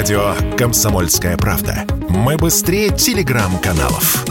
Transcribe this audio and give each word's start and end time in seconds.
Радио 0.00 0.34
«Комсомольская 0.56 1.36
правда». 1.36 1.84
Мы 2.08 2.38
быстрее 2.38 2.88
телеграм-каналов. 2.88 4.24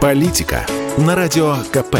Политика 0.00 0.64
на 0.96 1.16
Радио 1.16 1.56
КП. 1.72 1.96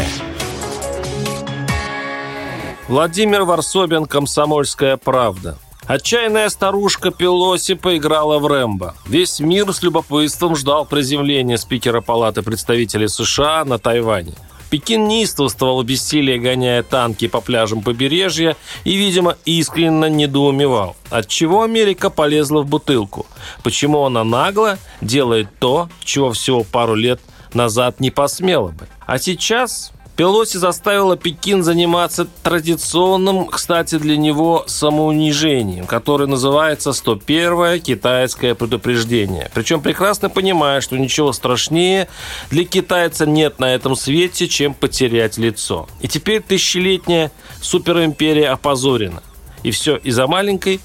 Владимир 2.87 3.43
Варсобин, 3.43 4.05
«Комсомольская 4.05 4.95
правда». 4.95 5.57
Отчаянная 5.85 6.47
старушка 6.47 7.11
Пелоси 7.11 7.73
поиграла 7.73 8.39
в 8.39 8.47
Рэмбо. 8.47 8.95
Весь 9.05 9.41
мир 9.41 9.73
с 9.73 9.83
любопытством 9.83 10.55
ждал 10.55 10.85
приземления 10.85 11.57
спикера 11.57 11.99
Палаты 11.99 12.41
представителей 12.41 13.09
США 13.09 13.65
на 13.65 13.79
Тайване. 13.79 14.35
Пекин 14.69 15.07
неистовствовал 15.07 15.83
бессилие, 15.83 16.39
гоняя 16.39 16.83
танки 16.83 17.27
по 17.27 17.41
пляжам 17.41 17.81
побережья 17.81 18.55
и, 18.83 18.95
видимо, 18.95 19.37
искренне 19.45 20.09
недоумевал, 20.09 20.95
от 21.09 21.27
чего 21.27 21.63
Америка 21.63 22.09
полезла 22.09 22.61
в 22.61 22.67
бутылку, 22.67 23.25
почему 23.63 24.03
она 24.03 24.23
нагло 24.23 24.77
делает 25.01 25.47
то, 25.59 25.89
чего 26.03 26.31
всего 26.31 26.63
пару 26.63 26.95
лет 26.95 27.21
назад 27.53 27.99
не 27.99 28.11
посмела 28.11 28.69
бы. 28.69 28.87
А 29.05 29.17
сейчас 29.17 29.91
Пелоси 30.15 30.55
заставила 30.57 31.17
Пекин 31.17 31.61
заниматься 31.61 32.25
традиционным, 32.41 33.47
кстати, 33.47 33.97
для 33.97 34.15
него 34.15 34.63
самоунижением, 34.65 35.85
которое 35.85 36.27
называется 36.27 36.91
«101-е 36.91 37.79
китайское 37.79 38.55
предупреждение». 38.55 39.51
Причем 39.53 39.81
прекрасно 39.81 40.29
понимая, 40.29 40.79
что 40.79 40.97
ничего 40.97 41.33
страшнее 41.33 42.07
для 42.49 42.63
китайца 42.63 43.25
нет 43.25 43.59
на 43.59 43.75
этом 43.75 43.97
свете, 43.97 44.47
чем 44.47 44.73
потерять 44.73 45.37
лицо. 45.37 45.89
И 45.99 46.07
теперь 46.07 46.41
тысячелетняя 46.41 47.29
суперимперия 47.61 48.53
опозорена. 48.53 49.21
И 49.63 49.71
все 49.71 49.97
из-за 49.97 50.27
маленькой 50.27 50.79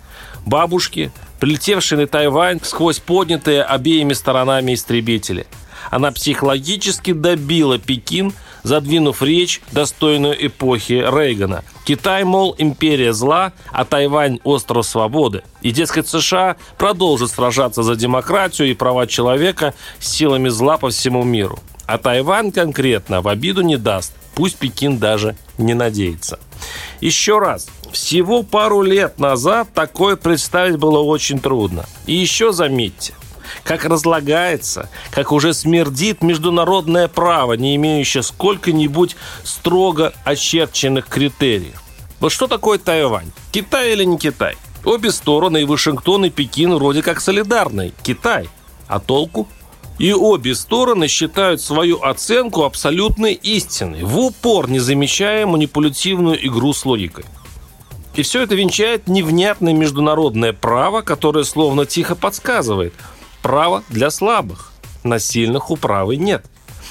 бабушки, 0.45 1.12
прилетевшей 1.38 1.99
на 1.99 2.07
Тайвань 2.09 2.59
сквозь 2.65 2.99
поднятые 2.99 3.63
обеими 3.63 4.13
сторонами 4.13 4.74
истребители. 4.74 5.47
Она 5.93 6.10
психологически 6.10 7.13
добила 7.13 7.79
Пекин– 7.79 8.32
задвинув 8.63 9.23
речь, 9.23 9.61
достойную 9.73 10.47
эпохи 10.47 11.05
Рейгана. 11.07 11.65
Китай, 11.85 12.25
мол, 12.25 12.55
империя 12.59 13.13
зла, 13.13 13.53
а 13.73 13.85
Тайвань– 13.85 14.39
остров 14.45 14.87
свободы. 14.87 15.43
И, 15.63 15.71
дескать, 15.71 16.09
США 16.09 16.57
продолжит 16.79 17.31
сражаться 17.31 17.83
за 17.83 17.97
демократию 17.97 18.71
и 18.71 18.75
права 18.75 19.07
человека 19.07 19.75
с 19.99 20.09
силами 20.09 20.49
зла 20.49 20.79
по 20.79 20.91
всему 20.91 21.25
миру. 21.25 21.59
А 21.87 21.99
Тайвань 21.99 22.53
конкретно 22.53 23.21
в 23.21 23.29
обиду 23.29 23.63
не 23.63 23.77
даст, 23.77 24.13
пусть 24.35 24.57
Пекин 24.57 24.99
даже 24.99 25.37
не 25.59 25.75
надеется. 25.75 26.38
Еще 27.01 27.38
раз, 27.38 27.69
всего 27.91 28.43
пару 28.43 28.83
лет 28.83 29.19
назад 29.19 29.69
такое 29.75 30.16
представить 30.16 30.77
было 30.77 30.99
очень 30.99 31.41
трудно. 31.41 31.87
И 32.07 32.15
еще 32.15 32.53
заметьте, 32.53 33.15
как 33.65 33.85
разлагается, 33.85 34.88
как 35.10 35.33
уже 35.33 35.55
смердит 35.55 36.23
международное 36.23 37.09
право, 37.09 37.55
не 37.55 37.77
имеющее 37.77 38.23
сколько-нибудь 38.23 39.16
строго 39.45 40.13
очерченных 40.24 41.07
критериев. 41.07 41.82
Вот 42.21 42.32
что 42.32 42.47
такое 42.47 42.79
Тайвань? 42.79 43.32
Китай 43.51 43.93
или 43.93 44.05
не 44.05 44.19
Китай? 44.19 44.57
Обе 44.85 45.10
стороны, 45.10 45.63
и 45.63 45.65
Вашингтон, 45.65 46.27
и 46.27 46.30
Пекин, 46.30 46.74
вроде 46.74 47.02
как 47.02 47.21
солидарны. 47.21 47.93
Китай. 48.02 48.49
А 48.88 48.99
толку? 48.99 49.49
И 49.99 50.13
обе 50.15 50.54
стороны 50.54 51.09
считают 51.09 51.60
свою 51.60 52.02
оценку 52.02 52.65
абсолютной 52.65 53.35
истиной, 53.35 54.02
в 54.02 54.19
упор 54.19 54.71
не 54.71 54.79
замечая 54.79 55.47
манипулятивную 55.47 56.47
игру 56.47 56.73
с 56.73 56.87
логикой. 56.87 57.27
И 58.15 58.23
все 58.23 58.43
это 58.43 58.54
венчает 58.54 59.09
невнятное 59.09 59.75
международное 59.75 60.54
право, 60.54 61.02
которое 61.02 61.45
словно 61.45 61.85
тихо 61.87 62.15
подсказывает– 62.15 62.95
Право 63.43 63.83
для 63.88 64.10
слабых. 64.10 64.72
На 65.03 65.19
сильных 65.19 65.70
управы 65.70 66.16
нет. 66.16 66.44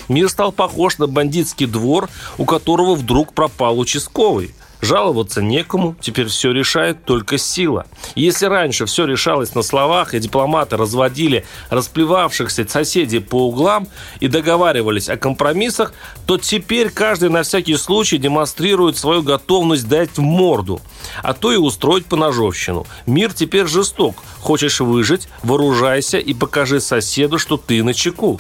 Мир 0.08 0.30
стал 0.30 0.52
похож 0.52 0.98
на 0.98 1.08
бандитский 1.08 1.68
двор, 1.68 2.10
у 2.38 2.46
которого 2.46 2.96
вдруг 2.96 3.34
пропал 3.34 3.78
участковый. 3.80 4.56
Жаловаться 4.82 5.42
некому, 5.42 5.96
теперь 6.00 6.28
все 6.28 6.52
решает 6.52 7.04
только 7.04 7.38
сила. 7.38 7.86
Если 8.16 8.46
раньше 8.46 8.86
все 8.86 9.06
решалось 9.06 9.54
на 9.54 9.62
словах, 9.62 10.14
и 10.14 10.20
дипломаты 10.20 10.78
разводили 10.78 11.46
расплевавшихся 11.70 12.66
соседей 12.68 13.20
по 13.20 13.48
углам 13.48 13.90
и 14.22 14.30
договаривались 14.30 15.10
о 15.10 15.18
компромиссах, 15.18 15.94
то 16.26 16.38
теперь 16.38 16.90
каждый 16.92 17.30
на 17.30 17.44
всякий 17.44 17.76
случай 17.76 18.18
демонстрирует 18.18 18.98
свою 18.98 19.22
готовность 19.22 19.88
дать 19.90 20.12
в 20.16 20.22
морду, 20.22 20.80
а 21.24 21.34
то 21.34 21.52
и 21.52 21.58
устроить 21.58 22.06
поножовщину. 22.06 22.88
Мир 23.06 23.34
теперь 23.34 23.68
жесток. 23.68 24.24
Хочешь 24.40 24.80
выжить, 24.80 25.28
вооружайся 25.44 26.20
и 26.20 26.34
покажи 26.34 26.80
соседу, 26.80 27.38
что 27.38 27.58
ты 27.58 27.84
на 27.84 27.94
чеку. 27.94 28.40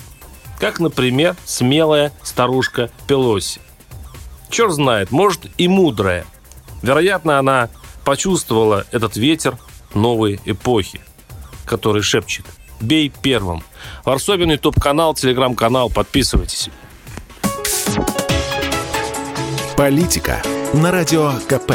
Как, 0.58 0.80
например, 0.80 1.36
смелая 1.46 2.14
старушка 2.24 2.90
Пелоси. 3.08 3.60
Черт 4.50 4.74
знает, 4.74 5.12
может 5.12 5.42
и 5.58 5.68
мудрая. 5.68 6.26
Вероятно, 6.82 7.40
она 7.40 7.70
почувствовала 8.04 8.86
этот 8.92 9.16
ветер 9.16 9.58
новой 9.94 10.40
эпохи, 10.46 11.02
который 11.66 12.02
шепчет 12.02 12.46
«Бей 12.82 13.12
первым». 13.22 13.64
Варсобин, 14.06 14.52
YouTube-канал, 14.52 15.14
телеграм-канал, 15.14 15.90
подписывайтесь. 15.90 16.70
Политика 19.78 20.42
на 20.74 20.92
Радио 20.92 21.34
КП. 21.48 21.74